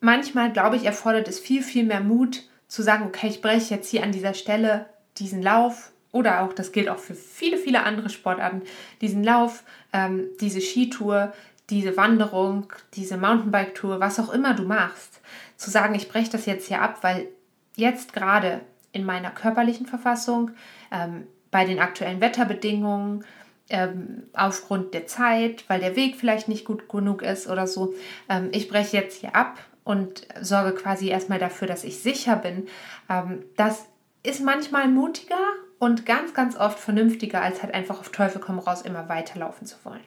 [0.00, 3.90] manchmal, glaube ich, erfordert es viel, viel mehr Mut zu sagen, okay, ich breche jetzt
[3.90, 4.86] hier an dieser Stelle
[5.18, 8.62] diesen Lauf oder auch, das gilt auch für viele, viele andere Sportarten,
[9.00, 11.32] diesen Lauf, ähm, diese Skitour,
[11.70, 15.20] diese Wanderung, diese Mountainbike-Tour, was auch immer du machst,
[15.56, 17.28] zu sagen, ich breche das jetzt hier ab, weil
[17.76, 20.52] jetzt gerade in meiner körperlichen Verfassung,
[20.90, 23.24] ähm, bei den aktuellen Wetterbedingungen,
[23.70, 27.94] ähm, aufgrund der Zeit, weil der Weg vielleicht nicht gut genug ist oder so.
[28.28, 32.66] Ähm, ich breche jetzt hier ab und sorge quasi erstmal dafür, dass ich sicher bin.
[33.10, 33.86] Ähm, das
[34.22, 35.36] ist manchmal mutiger
[35.78, 39.76] und ganz, ganz oft vernünftiger, als halt einfach auf Teufel komm raus immer weiterlaufen zu
[39.84, 40.00] wollen.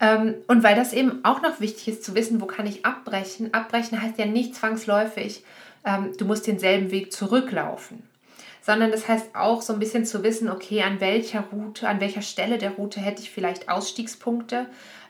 [0.00, 3.52] Ähm, und weil das eben auch noch wichtig ist zu wissen, wo kann ich abbrechen.
[3.52, 5.44] Abbrechen heißt ja nicht zwangsläufig,
[5.84, 8.02] ähm, du musst denselben Weg zurücklaufen
[8.62, 12.22] sondern das heißt auch so ein bisschen zu wissen, okay, an welcher Route, an welcher
[12.22, 14.66] Stelle der Route hätte ich vielleicht Ausstiegspunkte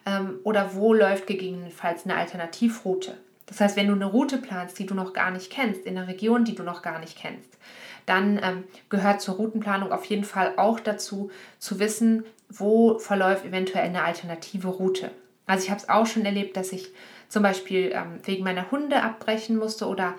[0.07, 3.17] ähm, oder wo läuft gegebenenfalls eine Alternativroute.
[3.47, 6.07] Das heißt, wenn du eine Route planst, die du noch gar nicht kennst, in einer
[6.07, 7.59] Region, die du noch gar nicht kennst,
[8.07, 13.85] dann ähm, gehört zur Routenplanung auf jeden Fall auch dazu, zu wissen, wo verläuft eventuell
[13.85, 15.11] eine alternative Route.
[15.47, 16.93] Also ich habe es auch schon erlebt, dass ich
[17.29, 20.15] zum Beispiel ähm, wegen meiner Hunde abbrechen musste oder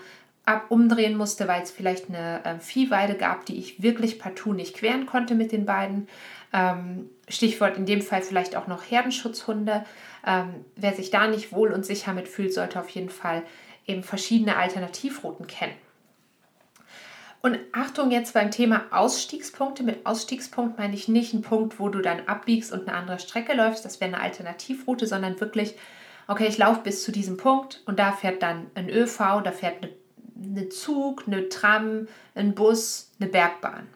[0.46, 4.76] ab umdrehen musste, weil es vielleicht eine äh, Viehweide gab, die ich wirklich partout nicht
[4.76, 6.08] queren konnte mit den beiden.
[6.54, 9.86] Ähm, Stichwort in dem Fall vielleicht auch noch Herdenschutzhunde.
[10.26, 13.44] Ähm, wer sich da nicht wohl und sicher mitfühlt, sollte auf jeden Fall
[13.88, 15.74] eben verschiedene Alternativrouten kennen.
[17.42, 19.84] Und Achtung jetzt beim Thema Ausstiegspunkte.
[19.84, 23.54] Mit Ausstiegspunkt meine ich nicht einen Punkt, wo du dann abbiegst und eine andere Strecke
[23.54, 25.76] läufst, das wäre eine Alternativroute, sondern wirklich,
[26.28, 29.82] okay, ich laufe bis zu diesem Punkt und da fährt dann ein ÖV, da fährt
[29.82, 29.92] eine
[30.44, 33.88] ein Zug, eine Tram, ein Bus, eine Bergbahn.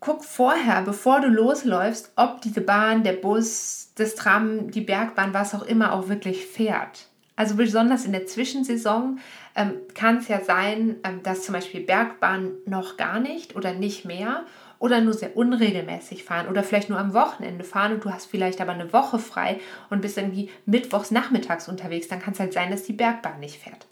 [0.00, 5.54] Guck vorher, bevor du losläufst, ob diese Bahn, der Bus, das Tram, die Bergbahn, was
[5.54, 7.06] auch immer auch wirklich fährt.
[7.34, 9.18] Also besonders in der Zwischensaison
[9.54, 14.04] ähm, kann es ja sein, ähm, dass zum Beispiel Bergbahnen noch gar nicht oder nicht
[14.04, 14.44] mehr
[14.78, 18.60] oder nur sehr unregelmäßig fahren oder vielleicht nur am Wochenende fahren und du hast vielleicht
[18.60, 22.70] aber eine Woche frei und bist irgendwie mittwochs nachmittags unterwegs, dann kann es halt sein,
[22.70, 23.86] dass die Bergbahn nicht fährt.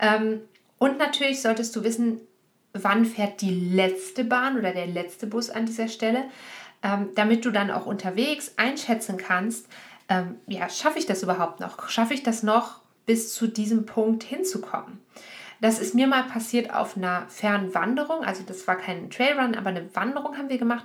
[0.00, 0.40] Ähm,
[0.78, 2.20] und natürlich solltest du wissen,
[2.72, 6.24] wann fährt die letzte Bahn oder der letzte Bus an dieser Stelle,
[6.82, 9.68] ähm, damit du dann auch unterwegs einschätzen kannst,
[10.08, 11.88] ähm, ja, schaffe ich das überhaupt noch?
[11.88, 15.00] Schaffe ich das noch, bis zu diesem Punkt hinzukommen?
[15.60, 18.24] Das ist mir mal passiert auf einer fernen Wanderung.
[18.24, 20.84] Also das war kein Trailrun, aber eine Wanderung haben wir gemacht.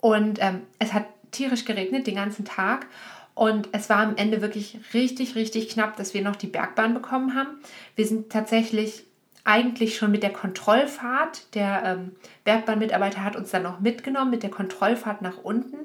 [0.00, 2.86] Und ähm, es hat tierisch geregnet den ganzen Tag.
[3.34, 7.34] Und es war am Ende wirklich richtig, richtig knapp, dass wir noch die Bergbahn bekommen
[7.34, 7.58] haben.
[7.94, 9.04] Wir sind tatsächlich
[9.44, 12.12] eigentlich schon mit der Kontrollfahrt, der ähm,
[12.44, 15.76] Bergbahnmitarbeiter hat uns dann noch mitgenommen mit der Kontrollfahrt nach unten,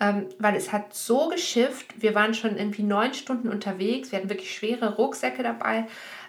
[0.00, 1.86] ähm, weil es hat so geschifft.
[1.98, 5.86] Wir waren schon irgendwie neun Stunden unterwegs, wir hatten wirklich schwere Rucksäcke dabei.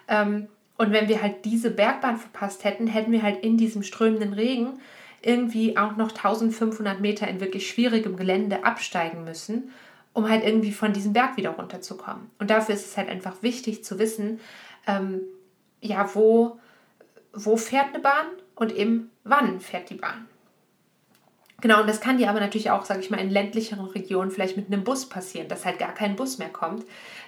[0.07, 4.34] Ähm, und wenn wir halt diese Bergbahn verpasst hätten, hätten wir halt in diesem strömenden
[4.34, 4.79] Regen
[5.21, 9.71] irgendwie auch noch 1500 Meter in wirklich schwierigem Gelände absteigen müssen
[10.13, 12.29] um halt irgendwie von diesem Berg wieder runterzukommen.
[12.39, 14.39] Und dafür ist es halt einfach wichtig zu wissen,
[14.88, 15.21] ähm,
[15.79, 16.60] ja, wo,
[17.34, 20.27] wo fährt eine Bahn und eben wann fährt die Bahn.
[21.62, 24.58] Genau, und das kann dir aber natürlich auch, sage ich mal, in ländlicheren Regionen vielleicht
[24.58, 26.86] mit einem Bus passieren, dass halt gar kein Bus mehr kommt.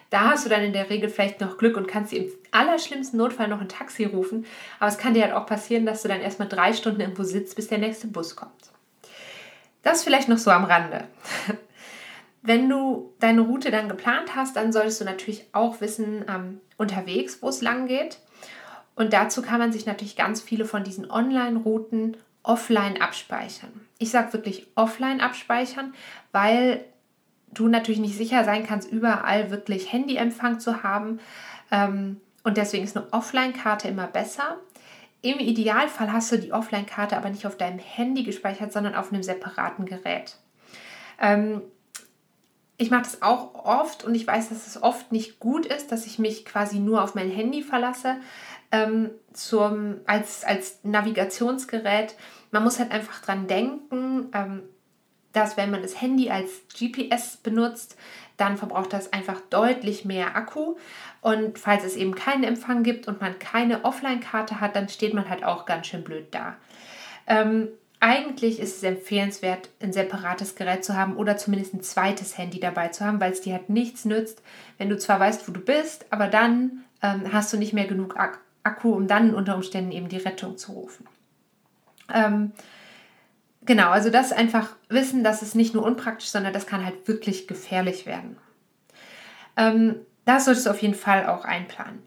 [0.10, 3.18] Da hast du dann in der Regel vielleicht noch Glück und kannst dir im allerschlimmsten
[3.18, 4.46] Notfall noch ein Taxi rufen.
[4.80, 7.56] Aber es kann dir halt auch passieren, dass du dann erstmal drei Stunden irgendwo sitzt,
[7.56, 8.72] bis der nächste Bus kommt.
[9.84, 11.06] Das vielleicht noch so am Rande.
[12.42, 17.42] Wenn du deine Route dann geplant hast, dann solltest du natürlich auch wissen, ähm, unterwegs,
[17.42, 18.20] wo es lang geht.
[18.96, 23.88] Und dazu kann man sich natürlich ganz viele von diesen Online-Routen offline abspeichern.
[23.98, 25.94] Ich sage wirklich offline abspeichern,
[26.32, 26.84] weil
[27.54, 31.20] du natürlich nicht sicher sein kannst, überall wirklich Handyempfang zu haben.
[31.72, 34.58] Ähm, und deswegen ist eine Offline-Karte immer besser.
[35.22, 39.24] Im Idealfall hast du die Offline-Karte aber nicht auf deinem Handy gespeichert, sondern auf einem
[39.24, 40.36] separaten Gerät.
[41.20, 41.62] Ähm,
[42.78, 46.06] ich mache das auch oft und ich weiß, dass es oft nicht gut ist, dass
[46.06, 48.18] ich mich quasi nur auf mein Handy verlasse
[48.74, 52.16] ähm, zum, als, als Navigationsgerät.
[52.52, 54.64] Man muss halt einfach dran denken, ähm,
[55.32, 57.96] dass wenn man das Handy als GPS benutzt,
[58.38, 60.76] dann verbraucht das einfach deutlich mehr Akku.
[61.22, 65.30] Und falls es eben keinen Empfang gibt und man keine Offline-Karte hat, dann steht man
[65.30, 66.56] halt auch ganz schön blöd da.
[67.28, 72.60] Ähm, eigentlich ist es empfehlenswert, ein separates Gerät zu haben oder zumindest ein zweites Handy
[72.60, 74.42] dabei zu haben, weil es dir halt nichts nützt,
[74.78, 78.18] wenn du zwar weißt, wo du bist, aber dann ähm, hast du nicht mehr genug
[78.18, 81.08] Ak Akku, um dann unter Umständen eben die Rettung zu rufen.
[82.14, 82.52] Ähm,
[83.62, 87.48] genau, also das einfach wissen, dass es nicht nur unpraktisch, sondern das kann halt wirklich
[87.48, 88.38] gefährlich werden.
[89.58, 89.96] Ähm,
[90.26, 92.02] das solltest du auf jeden Fall auch einplanen.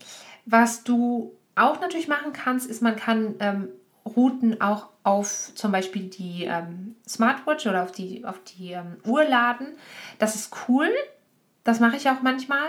[0.47, 3.69] Was du auch natürlich machen kannst, ist, man kann ähm,
[4.05, 9.25] Routen auch auf zum Beispiel die ähm, Smartwatch oder auf die, auf die ähm, Uhr
[9.25, 9.69] laden.
[10.19, 10.89] Das ist cool.
[11.65, 12.69] Das mache ich auch manchmal.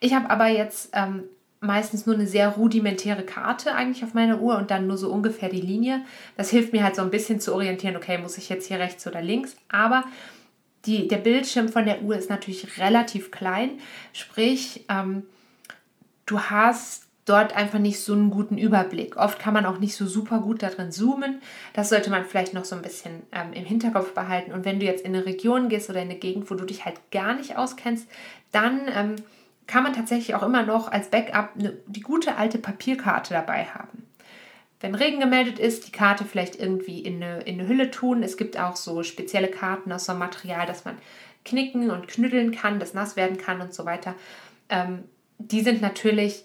[0.00, 1.24] Ich habe aber jetzt ähm,
[1.62, 5.48] meistens nur eine sehr rudimentäre Karte eigentlich auf meiner Uhr und dann nur so ungefähr
[5.48, 6.02] die Linie.
[6.36, 9.06] Das hilft mir halt so ein bisschen zu orientieren, okay, muss ich jetzt hier rechts
[9.06, 9.56] oder links.
[9.70, 10.04] Aber
[10.84, 13.78] die, der Bildschirm von der Uhr ist natürlich relativ klein.
[14.12, 15.22] Sprich, ähm,
[16.26, 19.16] du hast dort einfach nicht so einen guten Überblick.
[19.16, 21.40] Oft kann man auch nicht so super gut darin zoomen.
[21.72, 24.50] Das sollte man vielleicht noch so ein bisschen ähm, im Hinterkopf behalten.
[24.50, 26.84] Und wenn du jetzt in eine Region gehst oder in eine Gegend, wo du dich
[26.84, 28.08] halt gar nicht auskennst,
[28.50, 29.16] dann ähm,
[29.66, 34.06] kann man tatsächlich auch immer noch als Backup eine, die gute alte Papierkarte dabei haben.
[34.80, 38.24] Wenn Regen gemeldet ist, die Karte vielleicht irgendwie in eine, in eine Hülle tun.
[38.24, 40.98] Es gibt auch so spezielle Karten aus so einem Material, dass man
[41.44, 44.14] knicken und knütteln kann, das nass werden kann und so weiter.
[44.68, 45.04] Ähm,
[45.38, 46.44] die sind natürlich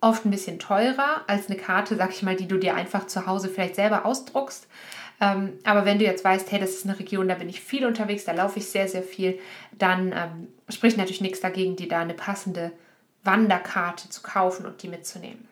[0.00, 3.26] oft ein bisschen teurer als eine Karte, sag ich mal, die du dir einfach zu
[3.26, 4.68] Hause vielleicht selber ausdruckst.
[5.20, 7.84] Ähm, aber wenn du jetzt weißt, hey, das ist eine Region, da bin ich viel
[7.84, 9.38] unterwegs, da laufe ich sehr, sehr viel,
[9.76, 12.72] dann ähm, spricht natürlich nichts dagegen, dir da eine passende
[13.24, 15.48] Wanderkarte zu kaufen und die mitzunehmen.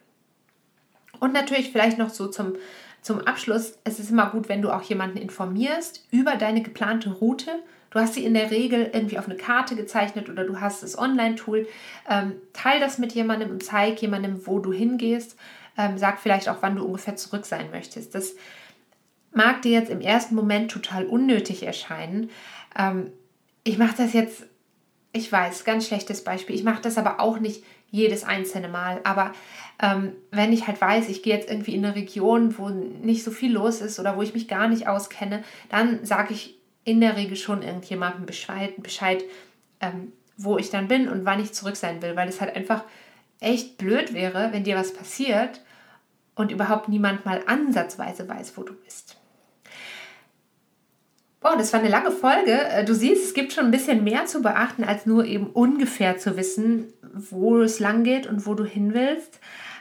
[1.19, 2.55] Und natürlich vielleicht noch so zum,
[3.03, 7.51] zum Abschluss, es ist immer gut, wenn du auch jemanden informierst über deine geplante Route.
[7.91, 10.99] Du hast sie in der Regel irgendwie auf eine Karte gezeichnet oder du hast das
[10.99, 11.67] Online-Tool.
[12.09, 15.37] Ähm, teil das mit jemandem und zeig jemandem, wo du hingehst.
[15.79, 18.15] Ähm, sag vielleicht auch, wann du ungefähr zurück sein möchtest.
[18.15, 18.35] Das
[19.37, 22.31] mag dir jetzt im ersten Moment total unnötig erscheinen.
[22.77, 23.11] Ähm,
[23.65, 24.47] ich mache das jetzt,
[25.13, 26.57] ich weiß, ganz schlechtes Beispiel.
[26.57, 29.01] Ich mache das aber auch nicht jedes einzelne Mal.
[29.05, 29.33] Aber
[29.81, 33.31] ähm, wenn ich halt weiß, ich gehe jetzt irgendwie in eine Region, wo nicht so
[33.31, 37.17] viel los ist oder wo ich mich gar nicht auskenne, dann sage ich in der
[37.17, 39.25] Regel schon irgendjemandem Bescheid, Bescheid
[39.81, 42.85] ähm, wo ich dann bin und wann ich zurück sein will, weil es halt einfach
[43.41, 45.61] echt blöd wäre, wenn dir was passiert
[46.35, 49.19] und überhaupt niemand mal ansatzweise weiß, wo du bist.
[51.47, 52.61] Boah, das war eine lange Folge.
[52.71, 56.19] Äh, du siehst, es gibt schon ein bisschen mehr zu beachten, als nur eben ungefähr
[56.19, 59.39] zu wissen, wo es lang geht und wo du hin willst.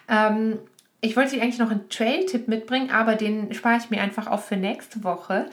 [0.08, 0.60] Ähm,
[1.02, 4.46] ich wollte dir eigentlich noch einen Trail-Tipp mitbringen, aber den spare ich mir einfach auf
[4.46, 5.48] für nächste Woche.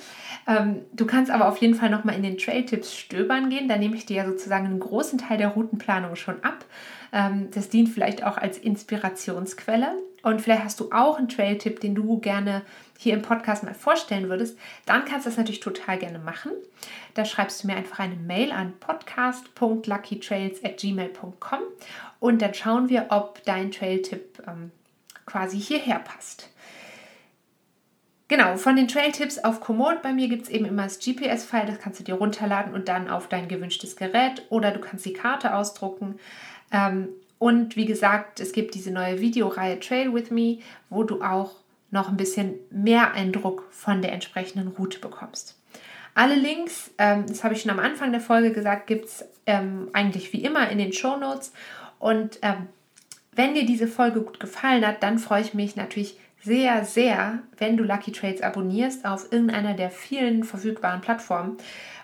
[0.46, 3.66] Ähm, du kannst aber auf jeden Fall nochmal in den Trail-Tipps stöbern gehen.
[3.66, 6.66] Da nehme ich dir ja sozusagen einen großen Teil der Routenplanung schon ab.
[7.14, 9.94] Ähm, das dient vielleicht auch als Inspirationsquelle.
[10.22, 12.62] Und vielleicht hast du auch einen Trail-Tipp, den du gerne
[13.02, 14.56] hier im Podcast mal vorstellen würdest.
[14.86, 16.50] Dann kannst du das natürlich total gerne machen.
[17.14, 21.60] Da schreibst du mir einfach eine Mail an podcast.luckytrails.gmail.com
[22.20, 24.70] und dann schauen wir, ob dein Trail-Tipp ähm,
[25.26, 26.48] quasi hierher passt.
[28.28, 31.80] Genau, von den Trail-Tipps auf Komoot bei mir gibt es eben immer das GPS-File, das
[31.80, 35.54] kannst du dir runterladen und dann auf dein gewünschtes Gerät oder du kannst die Karte
[35.54, 36.18] ausdrucken.
[36.70, 41.61] Ähm, und wie gesagt, es gibt diese neue Videoreihe Trail with Me, wo du auch
[41.92, 45.56] noch ein bisschen mehr Eindruck von der entsprechenden Route bekommst.
[46.14, 49.88] Alle Links, ähm, das habe ich schon am Anfang der Folge gesagt, gibt es ähm,
[49.92, 51.52] eigentlich wie immer in den Show Notes.
[51.98, 52.68] Und ähm,
[53.32, 57.76] wenn dir diese Folge gut gefallen hat, dann freue ich mich natürlich sehr, sehr, wenn
[57.76, 61.56] du Lucky Trades abonnierst auf irgendeiner der vielen verfügbaren Plattformen.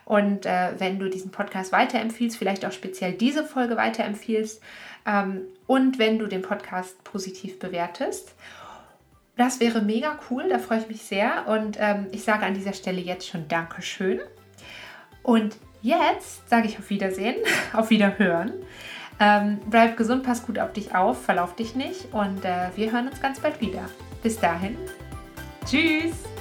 [0.04, 4.62] Und äh, wenn du diesen Podcast weiterempfiehlst, vielleicht auch speziell diese Folge weiterempfiehlst.
[5.06, 8.34] Ähm, und wenn du den Podcast positiv bewertest.
[9.38, 11.46] Das wäre mega cool, da freue ich mich sehr.
[11.46, 14.20] Und ähm, ich sage an dieser Stelle jetzt schon Dankeschön.
[15.22, 17.36] Und jetzt sage ich auf Wiedersehen,
[17.72, 18.52] auf Wiederhören.
[19.20, 23.08] Ähm, bleib gesund, pass gut auf dich auf, verlauf dich nicht und äh, wir hören
[23.08, 23.88] uns ganz bald wieder.
[24.22, 24.76] Bis dahin.
[25.64, 26.37] Tschüss!